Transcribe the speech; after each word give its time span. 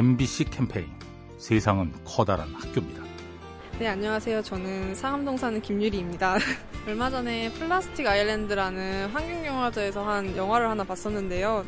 MBC 0.00 0.44
캠페인 0.44 0.86
세상은 1.36 1.92
커다란 2.06 2.48
학교입니다. 2.54 3.02
네, 3.78 3.86
안녕하세요. 3.86 4.40
저는 4.40 4.94
상암동 4.94 5.36
사는 5.36 5.60
김유리입니다. 5.60 6.38
얼마 6.88 7.10
전에 7.10 7.52
플라스틱 7.52 8.06
아일랜드라는 8.06 9.10
환경영화제에서 9.10 10.02
한 10.02 10.34
영화를 10.38 10.70
하나 10.70 10.84
봤었는데요. 10.84 11.66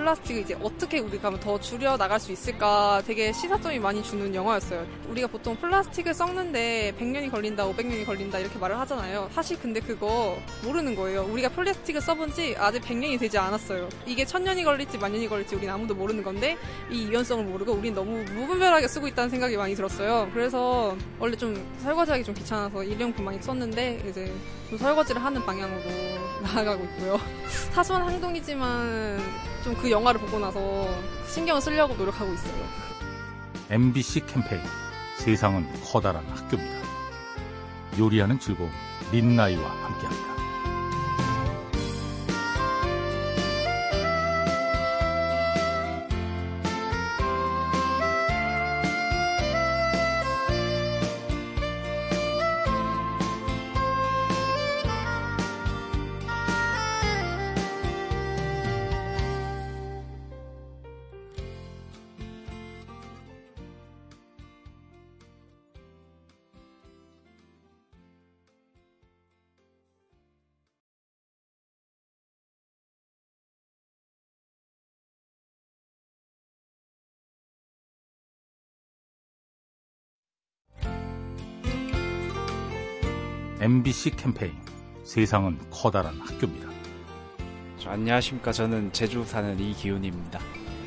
플라스틱을 0.00 0.42
이제 0.42 0.56
어떻게 0.62 0.98
우리가 0.98 1.30
더 1.40 1.60
줄여 1.60 1.96
나갈 1.96 2.18
수 2.18 2.32
있을까 2.32 3.02
되게 3.06 3.32
시사점이 3.32 3.78
많이 3.78 4.02
주는 4.02 4.34
영화였어요. 4.34 4.86
우리가 5.08 5.28
보통 5.28 5.56
플라스틱을 5.56 6.14
썩는데 6.14 6.94
100년이 6.98 7.30
걸린다, 7.30 7.66
500년이 7.66 8.06
걸린다 8.06 8.38
이렇게 8.38 8.58
말을 8.58 8.78
하잖아요. 8.80 9.28
사실 9.32 9.58
근데 9.58 9.80
그거 9.80 10.38
모르는 10.64 10.94
거예요. 10.94 11.24
우리가 11.24 11.50
플라스틱을 11.50 12.00
써본 12.00 12.32
지 12.32 12.54
아직 12.58 12.80
100년이 12.82 13.18
되지 13.18 13.38
않았어요. 13.38 13.88
이게 14.06 14.24
1000년이 14.24 14.64
걸릴지 14.64 14.98
만 14.98 15.12
년이 15.12 15.28
걸릴지 15.28 15.54
우리는 15.56 15.72
아무도 15.72 15.94
모르는 15.94 16.22
건데 16.22 16.56
이 16.90 17.04
유연성을 17.04 17.44
모르고 17.44 17.72
우린 17.72 17.94
너무 17.94 18.22
무분별하게 18.22 18.88
쓰고 18.88 19.08
있다는 19.08 19.30
생각이 19.30 19.56
많이 19.56 19.74
들었어요. 19.74 20.30
그래서 20.32 20.96
원래 21.18 21.36
좀 21.36 21.54
설거지하기 21.82 22.24
좀 22.24 22.34
귀찮아서 22.34 22.82
일회용품 22.82 23.24
많이 23.24 23.42
썼는데 23.42 24.04
이제 24.08 24.26
좀 24.26 24.40
설거지를 24.78 25.22
하는 25.22 25.44
방향으로 25.44 25.82
나아가고 26.42 26.84
있고요. 26.84 27.20
사소한 27.72 28.10
행동이지만 28.10 29.18
좀 29.64 29.74
그 29.74 29.90
영화를 29.90 30.20
보고 30.20 30.38
나서 30.38 30.88
신경을 31.28 31.60
쓰려고 31.60 31.94
노력하고 31.94 32.32
있어요. 32.32 32.64
MBC 33.68 34.26
캠페인 34.26 34.62
세상은 35.18 35.66
커다란 35.84 36.24
학교입니다. 36.28 36.80
요리하는 37.98 38.38
즐거움 38.40 38.70
민나이와 39.12 39.62
함께합니다. 39.70 40.39
MBC 83.60 84.12
캠페인 84.16 84.54
세상은 85.04 85.58
커다란 85.70 86.18
학교입니다. 86.18 86.66
안녕하십니까. 87.84 88.52
저는 88.52 88.90
제주 88.90 89.22
사는 89.22 89.60
이기훈입니다. 89.60 90.40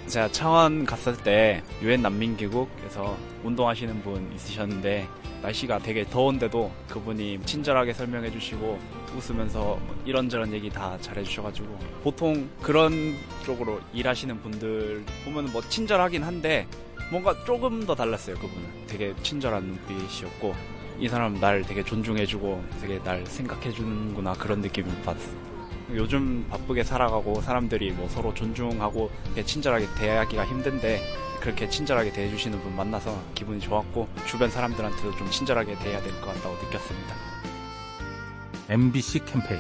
제가 0.08 0.32
창원 0.32 0.84
갔을 0.84 1.16
때 1.16 1.62
유엔 1.84 2.02
난민기국에서 2.02 3.16
운동하시는 3.44 4.02
분 4.02 4.28
있으셨는데 4.34 5.08
날씨가 5.44 5.80
되게 5.80 6.04
더운데도 6.04 6.72
그분이 6.90 7.42
친절하게 7.46 7.94
설명해 7.94 8.32
주시고 8.32 8.80
웃으면서 9.16 9.60
뭐 9.60 9.96
이런저런 10.04 10.52
얘기 10.52 10.72
다 10.72 10.98
잘해 11.00 11.22
주셔가지고 11.24 11.78
보통 12.02 12.50
그런 12.60 13.16
쪽으로 13.46 13.82
일하시는 13.94 14.42
분들 14.42 15.06
보면 15.26 15.52
뭐 15.52 15.62
친절하긴 15.62 16.24
한데 16.24 16.66
뭔가 17.12 17.36
조금 17.46 17.86
더 17.86 17.94
달랐어요 17.94 18.36
그분은 18.38 18.88
되게 18.88 19.14
친절한 19.22 19.64
눈빛이었고 19.64 20.83
이 21.00 21.08
사람 21.10 21.40
날 21.40 21.64
되게 21.64 21.84
존중해주고 21.84 22.64
되게 22.82 23.00
날 23.04 23.26
생각해주는구나 23.26 24.34
그런 24.34 24.62
느낌을 24.62 25.02
받았어요. 25.04 25.54
요즘 25.94 26.46
바쁘게 26.50 26.84
살아가고 26.84 27.42
사람들이 27.42 27.92
뭐 27.92 28.08
서로 28.10 28.34
존중하고 28.34 29.12
친절하게 29.46 29.88
대하기가 29.98 30.46
힘든데 30.46 31.02
그렇게 31.42 31.68
친절하게 31.68 32.14
대해주시는 32.14 32.62
분 32.62 32.76
만나서 32.76 33.20
기분이 33.36 33.60
좋았고 33.60 34.08
주변 34.26 34.50
사람들한테도 34.50 35.16
좀 35.18 35.30
친절하게 35.30 35.78
대해야 35.80 36.02
될 36.02 36.12
것 36.22 36.28
같다고 36.34 36.56
느꼈습니다. 36.64 37.16
MBC 38.70 39.26
캠페인 39.26 39.60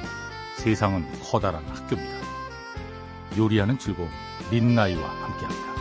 세상은 0.58 1.06
커다란 1.22 1.62
학교입니다. 1.66 2.24
요리하는 3.38 3.78
즐거움 3.78 4.10
민나이와 4.50 5.04
함께합니다. 5.10 5.73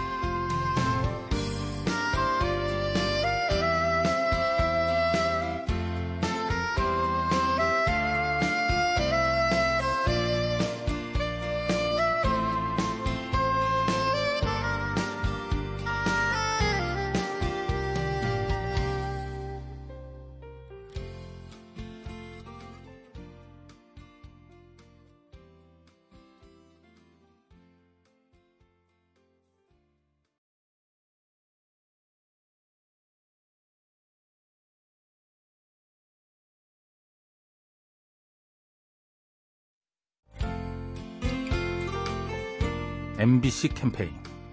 MBC 43.23 43.69
캠페인 43.69 44.11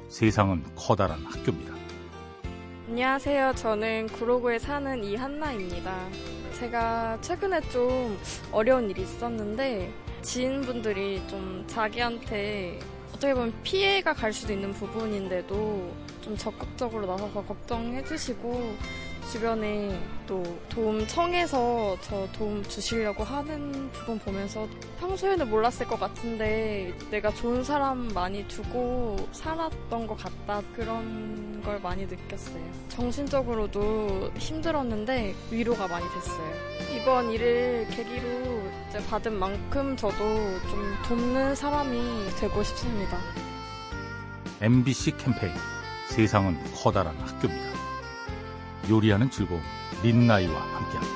세상은 0.09 0.63
커다란 0.75 1.25
학교입니다. 1.25 1.73
안녕하세요. 2.87 3.55
저는 3.55 4.05
구로구에 4.09 4.59
사는 4.59 5.03
이한나입니다. 5.03 6.07
제가 6.53 7.17
최근에 7.19 7.61
좀 7.71 8.15
어려운 8.51 8.87
일이 8.87 9.01
있었는데 9.01 9.91
지인분들이 10.21 11.19
좀 11.27 11.63
자기한테 11.65 12.79
어떻게 13.07 13.33
보면 13.33 13.51
피해가 13.63 14.13
갈 14.13 14.31
수도 14.31 14.53
있는 14.53 14.71
부분인데도 14.73 15.91
좀 16.21 16.37
적극적으로 16.37 17.07
나서서 17.07 17.43
걱정해 17.45 18.03
주시고 18.03 18.77
주변에 19.31 19.99
또 20.25 20.43
도움 20.69 21.05
청해서 21.05 21.97
저 22.01 22.27
도움 22.31 22.63
주시려고 22.63 23.23
하는 23.23 23.91
부분 23.91 24.17
보면서 24.19 24.67
평소에는 24.99 25.49
몰랐을 25.49 25.87
것 25.87 25.99
같은데 25.99 26.93
내가 27.11 27.31
좋은 27.31 27.63
사람 27.63 28.07
많이 28.09 28.47
두고 28.47 29.17
살았던 29.31 30.07
것 30.07 30.17
같다 30.17 30.61
그런 30.75 31.61
걸 31.63 31.79
많이 31.79 32.05
느꼈어요. 32.05 32.63
정신적으로도 32.89 34.31
힘들었는데 34.37 35.35
위로가 35.51 35.87
많이 35.87 36.05
됐어요. 36.09 36.53
이번 36.95 37.31
일을 37.31 37.87
계기로 37.91 38.63
받은 39.09 39.33
만큼 39.37 39.95
저도 39.95 40.17
좀 40.17 40.95
돕는 41.07 41.53
사람이 41.55 42.31
되고 42.39 42.63
싶습니다. 42.63 43.17
MBC 44.61 45.17
캠페인 45.17 45.53
세상은 46.09 46.57
커다란 46.73 47.15
학교입니다. 47.17 47.68
요리하는 48.89 49.29
즐거움 49.29 49.61
민나이와 50.03 50.59
함께합니다. 50.59 51.08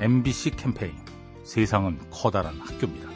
MBC 0.00 0.50
캠페인 0.52 0.92
세상은 1.42 1.98
커다란 2.10 2.54
학교입니다. 2.60 3.08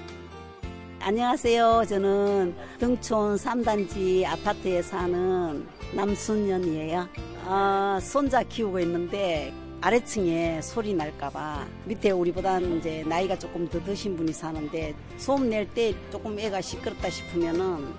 안녕하세요. 1.00 1.84
저는 1.88 2.54
등촌 2.78 3.36
3단지 3.36 4.24
아파트에 4.24 4.82
사는 4.82 5.66
남순년이에요. 5.94 7.08
어, 7.44 7.98
손자 8.00 8.42
키우고 8.42 8.80
있는데 8.80 9.52
아래층에 9.80 10.60
소리 10.62 10.94
날까봐 10.94 11.66
밑에 11.86 12.10
우리보다 12.10 12.60
이제 12.60 13.04
나이가 13.06 13.36
조금 13.38 13.68
더 13.68 13.82
드신 13.82 14.16
분이 14.16 14.32
사는데 14.32 14.94
소음 15.18 15.50
낼 15.50 15.66
때 15.74 15.94
조금 16.10 16.38
애가 16.38 16.60
시끄럽다 16.60 17.10
싶으면은 17.10 17.92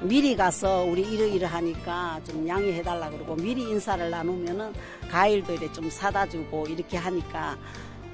미리 0.00 0.36
가서 0.36 0.84
우리 0.84 1.02
이러이러하니까 1.02 2.20
좀 2.24 2.46
양해해달라 2.46 3.10
그러고 3.10 3.34
미리 3.36 3.62
인사를 3.62 4.08
나누면은 4.10 4.72
과일도 5.10 5.52
이렇게 5.52 5.72
좀 5.72 5.90
사다 5.90 6.28
주고 6.28 6.66
이렇게 6.66 6.96
하니까 6.96 7.58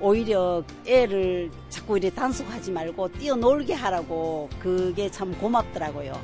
오히려 0.01 0.63
애를 0.87 1.51
자꾸 1.69 1.97
이렇게 1.97 2.15
단속하지 2.15 2.73
말고 2.73 3.09
뛰어놀게 3.13 3.75
하라고 3.75 4.49
그게 4.59 5.11
참 5.11 5.33
고맙더라고요. 5.39 6.21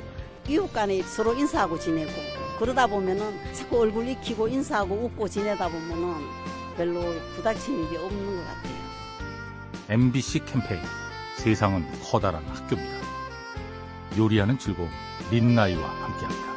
이웃 0.47 0.71
간에 0.73 1.01
서로 1.03 1.33
인사하고 1.33 1.79
지내고 1.79 2.11
그러다 2.59 2.87
보면은 2.87 3.33
자꾸 3.53 3.79
얼굴 3.79 4.07
익히고 4.07 4.47
인사하고 4.47 4.95
웃고 4.95 5.27
지내다 5.27 5.69
보면은 5.69 6.15
별로 6.77 7.01
부닥친 7.35 7.85
일이 7.85 7.97
없는 7.97 8.37
것 8.37 8.43
같아요. 8.45 8.81
MBC 9.89 10.45
캠페인 10.45 10.81
세상은 11.37 11.85
커다란 12.03 12.43
학교입니다. 12.45 13.01
요리하는 14.17 14.57
즐거움 14.59 14.89
린나이와 15.31 15.83
함께합니다. 15.83 16.50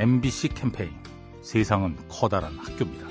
MBC 0.00 0.48
캠페인 0.54 0.92
세상은 1.42 1.94
커다란 2.08 2.56
학교입니다. 2.56 3.06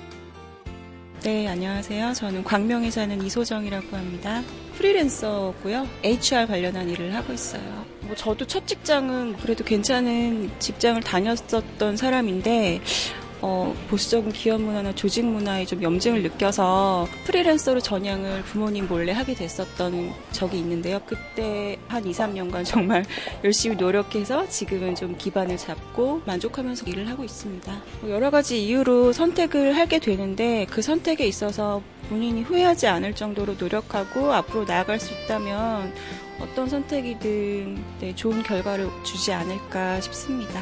네, 1.22 1.48
안녕하세요. 1.48 2.14
저는 2.14 2.44
광명에 2.44 2.90
사는 2.90 3.24
이소정이라고 3.24 3.96
합니다. 3.96 4.42
프리랜서고요. 4.74 5.88
HR 6.04 6.48
관련한 6.48 6.90
일을 6.90 7.14
하고 7.14 7.32
있어요. 7.32 7.86
뭐 8.02 8.16
저도 8.16 8.48
첫 8.48 8.66
직장은 8.66 9.38
그래도 9.38 9.64
괜찮은 9.64 10.50
직장을 10.58 11.00
다녔었던 11.04 11.96
사람인데 11.96 12.82
어, 13.42 13.74
보수적인 13.90 14.34
기업 14.34 14.62
문화나 14.62 14.94
조직 14.94 15.26
문화에 15.26 15.66
좀 15.66 15.82
염증을 15.82 16.24
느껴서 16.24 17.08
프리랜서로 17.24 17.80
전향을 17.80 18.44
부모님 18.44 18.88
몰래 18.88 19.12
하게 19.14 19.34
됐었던 19.34 20.14
적이 20.32 20.60
있는데요. 20.60 21.00
그때 21.06 21.78
한 21.88 22.06
2, 22.06 22.12
3년간 22.12 22.66
정말 22.66 23.06
열심히 23.44 23.76
노력해서 23.76 24.48
지금은 24.50 24.96
좀 24.96 25.16
기반을 25.18 25.58
잡고 25.58 26.22
만족하면서 26.26 26.86
일을 26.88 27.08
하고 27.10 27.24
있습니다. 27.24 27.82
뭐 28.02 28.10
여러 28.10 28.30
가지 28.30 28.66
이유로 28.66 29.14
선택을 29.14 29.78
하게 29.78 30.00
되는데 30.00 30.66
그 30.70 30.82
선택에 30.82 31.26
있어서 31.26 31.82
본인이 32.10 32.42
후회하지 32.42 32.88
않을 32.88 33.16
정도로 33.16 33.56
노력하고 33.58 34.34
앞으로 34.34 34.66
나아갈 34.66 35.00
수 35.00 35.14
있다면 35.14 35.94
어떤 36.42 36.70
선택이든 36.70 37.84
네, 38.00 38.16
좋은 38.16 38.44
결과를 38.44 38.90
주지 39.04 39.32
않을까 39.32 40.02
싶습니다. 40.02 40.62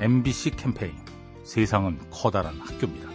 MBC 0.00 0.52
캠페인 0.52 0.94
세상은 1.44 1.98
커다란 2.10 2.58
학교입니다. 2.58 3.06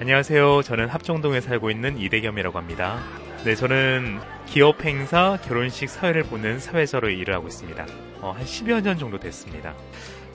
안녕하세요. 0.00 0.62
저는 0.62 0.88
합정동에 0.88 1.40
살고 1.40 1.68
있는 1.68 1.98
이대겸이라고 1.98 2.56
합니다. 2.56 3.00
네, 3.44 3.56
저는 3.56 4.20
기업 4.46 4.84
행사, 4.84 5.36
결혼식 5.42 5.88
사회를 5.88 6.22
보는 6.22 6.60
사회자로 6.60 7.10
일을 7.10 7.34
하고 7.34 7.48
있습니다. 7.48 7.86
어, 8.20 8.30
한 8.30 8.44
10여 8.44 8.82
년 8.82 8.98
정도 8.98 9.18
됐습니다. 9.18 9.74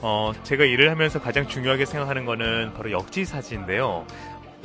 어, 0.02 0.32
제가 0.42 0.66
일을 0.66 0.90
하면서 0.90 1.22
가장 1.22 1.48
중요하게 1.48 1.86
생각하는 1.86 2.26
거는 2.26 2.74
바로 2.74 2.90
역지사지인데요. 2.90 4.06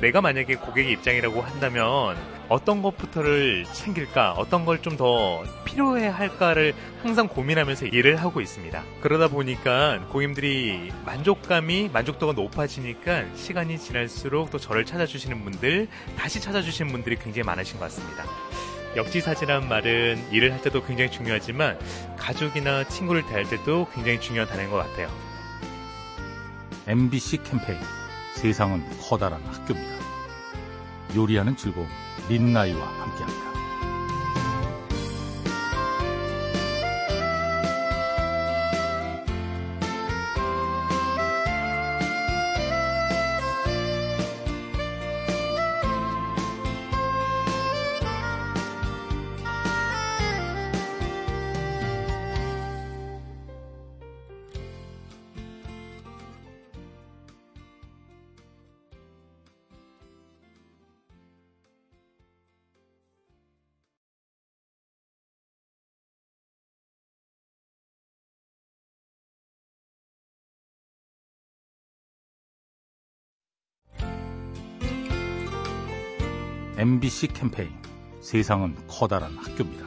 내가 0.02 0.20
만약에 0.20 0.56
고객의 0.56 0.92
입장이라고 0.92 1.42
한다면 1.42 2.18
어떤 2.52 2.82
것부터를 2.82 3.64
챙길까, 3.72 4.34
어떤 4.34 4.66
걸 4.66 4.82
좀 4.82 4.98
더 4.98 5.42
필요해 5.64 6.08
할까를 6.08 6.74
항상 7.02 7.30
고민하면서 7.30 7.86
일을 7.86 8.18
하고 8.18 8.42
있습니다. 8.42 8.84
그러다 9.00 9.30
보니까 9.30 10.06
고객님들이 10.10 10.92
만족감이, 11.06 11.90
만족도가 11.94 12.34
높아지니까 12.34 13.24
시간이 13.36 13.80
지날수록 13.80 14.52
또 14.52 14.58
저를 14.58 14.86
찾아주시는 14.86 15.46
분들, 15.46 15.88
다시 16.18 16.42
찾아주시는 16.42 16.92
분들이 16.92 17.16
굉장히 17.16 17.46
많으신 17.46 17.80
것 17.80 17.86
같습니다. 17.86 18.26
역지사지란 18.98 19.70
말은 19.70 20.32
일을 20.32 20.52
할 20.52 20.62
때도 20.62 20.84
굉장히 20.84 21.10
중요하지만 21.10 21.80
가족이나 22.18 22.84
친구를 22.86 23.26
대할 23.28 23.48
때도 23.48 23.88
굉장히 23.94 24.20
단어인 24.46 24.70
것 24.70 24.76
같아요. 24.76 25.10
MBC 26.86 27.44
캠페인 27.44 27.80
세상은 28.36 28.84
커다란 29.00 29.42
학교입니다. 29.46 30.02
요리하는 31.16 31.56
즐거움 31.56 31.88
린나이와 32.32 32.88
함께합니다. 32.88 33.51
MBC 76.82 77.28
캠페인 77.28 77.70
세상은 78.22 78.76
커다란 78.88 79.38
학교입니다. 79.38 79.86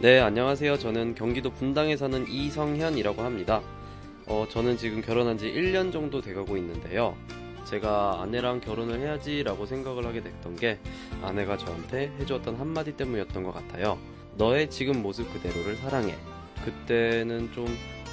네, 0.00 0.18
안녕하세요. 0.18 0.78
저는 0.78 1.14
경기도 1.14 1.50
분당에 1.50 1.94
사는 1.94 2.26
이성현이라고 2.26 3.20
합니다. 3.20 3.60
어, 4.26 4.46
저는 4.48 4.78
지금 4.78 5.02
결혼한 5.02 5.36
지 5.36 5.52
1년 5.52 5.92
정도 5.92 6.22
돼가고 6.22 6.56
있는데요. 6.56 7.14
제가 7.66 8.22
아내랑 8.22 8.62
결혼을 8.62 8.98
해야지라고 8.98 9.66
생각을 9.66 10.06
하게 10.06 10.22
됐던 10.22 10.56
게 10.56 10.78
아내가 11.20 11.58
저한테 11.58 12.14
해주었던 12.18 12.56
한마디 12.56 12.96
때문이었던 12.96 13.42
것 13.42 13.52
같아요. 13.52 13.98
너의 14.38 14.70
지금 14.70 15.02
모습 15.02 15.30
그대로를 15.34 15.76
사랑해. 15.76 16.14
그때는 16.64 17.52
좀 17.52 17.66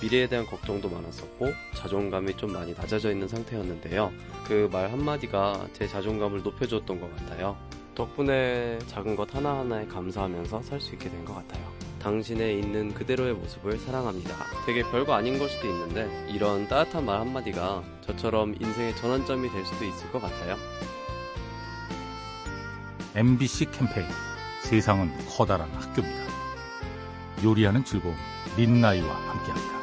미래에 0.04 0.28
대한 0.28 0.46
걱정도 0.46 0.90
많았었고 0.90 1.48
자존감이 1.76 2.36
좀 2.36 2.52
많이 2.52 2.74
낮아져 2.74 3.10
있는 3.12 3.26
상태였는데요. 3.30 4.12
그 4.46 4.68
말 4.70 4.92
한마디가 4.92 5.68
제 5.72 5.88
자존감을 5.88 6.44
높여줬던 6.44 7.00
것 7.00 7.16
같아요. 7.16 7.56
덕분에 7.96 8.80
작은 8.88 9.16
것 9.16 9.34
하나하나에 9.34 9.86
감사하면서 9.88 10.62
살 10.64 10.82
수 10.82 10.94
있게 10.96 11.10
된 11.10 11.24
것 11.24 11.34
같아요. 11.36 11.72
당신의 12.02 12.60
있는 12.60 12.94
그대로의 12.94 13.34
모습을 13.34 13.78
사랑합니다. 13.78 14.36
되게 14.66 14.84
별거 14.84 15.14
아닌 15.14 15.40
걸 15.40 15.48
수도 15.48 15.70
있는데 15.70 16.28
이런 16.30 16.68
따뜻한 16.68 17.06
말 17.06 17.22
한마디가 17.22 17.82
저처럼 18.06 18.56
인생의 18.60 18.98
전환점이 18.98 19.50
될 19.50 19.66
수도 19.66 19.86
있을 19.86 20.12
것 20.12 20.22
같아요. 20.22 20.58
MBC 23.16 23.72
캠페인 23.72 24.06
세상은 24.64 25.12
커다란 25.30 25.70
학교입니다. 25.72 26.24
요리하는 27.44 27.86
즐거움 27.86 28.16
민나이와 28.58 29.08
함께합니다. 29.16 29.83